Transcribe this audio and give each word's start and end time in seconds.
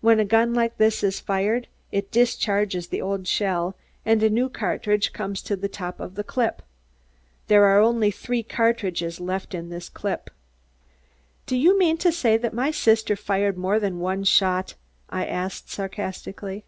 When 0.00 0.18
a 0.18 0.24
gun 0.24 0.54
like 0.54 0.78
this 0.78 1.04
is 1.04 1.20
fired, 1.20 1.68
it 1.92 2.10
discharges 2.10 2.88
the 2.88 3.00
old 3.00 3.28
shell 3.28 3.76
and 4.04 4.20
a 4.20 4.28
new 4.28 4.48
cartridge 4.48 5.12
comes 5.12 5.40
to 5.42 5.54
the 5.54 5.68
top 5.68 6.00
of 6.00 6.16
the 6.16 6.24
clip. 6.24 6.62
There 7.46 7.64
are 7.66 7.78
only 7.78 8.10
three 8.10 8.42
cartridges 8.42 9.20
left 9.20 9.54
in 9.54 9.68
this 9.68 9.88
clip." 9.88 10.30
"Do 11.46 11.56
you 11.56 11.78
mean 11.78 11.96
to 11.98 12.10
say 12.10 12.36
that 12.38 12.52
my 12.52 12.72
sister 12.72 13.14
fired 13.14 13.56
more 13.56 13.78
than 13.78 14.00
one 14.00 14.24
shot?" 14.24 14.74
I 15.10 15.26
asked 15.26 15.70
sarcastically. 15.70 16.64